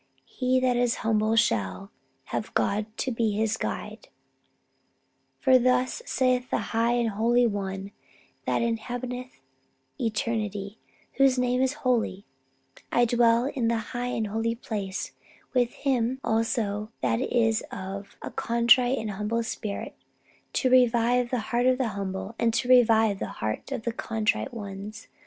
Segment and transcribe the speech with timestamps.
[0.25, 1.91] He that is humble ever shall
[2.33, 4.07] Have God to be his guide.
[5.37, 7.91] For thus saith the high and holy One
[8.47, 9.39] that inhabiteth
[9.99, 10.79] eternity,
[11.17, 12.25] whose name is Holy:
[12.91, 15.11] I dwell in the high and holy place,
[15.53, 19.93] with him also that is of a contrite and humble spirit,
[20.53, 24.51] to revive the heart of the humble, and to revive the heart of the contrite
[24.51, 25.07] ones